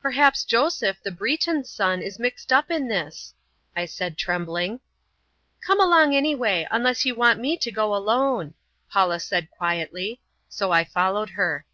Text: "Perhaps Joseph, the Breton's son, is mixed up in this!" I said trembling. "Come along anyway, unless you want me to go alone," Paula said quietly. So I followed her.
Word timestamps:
"Perhaps 0.00 0.44
Joseph, 0.44 1.02
the 1.02 1.10
Breton's 1.10 1.68
son, 1.68 2.00
is 2.00 2.20
mixed 2.20 2.52
up 2.52 2.70
in 2.70 2.86
this!" 2.86 3.34
I 3.74 3.84
said 3.84 4.16
trembling. 4.16 4.78
"Come 5.60 5.80
along 5.80 6.14
anyway, 6.14 6.68
unless 6.70 7.04
you 7.04 7.16
want 7.16 7.40
me 7.40 7.56
to 7.56 7.72
go 7.72 7.92
alone," 7.92 8.54
Paula 8.88 9.18
said 9.18 9.50
quietly. 9.50 10.20
So 10.48 10.70
I 10.70 10.84
followed 10.84 11.30
her. 11.30 11.66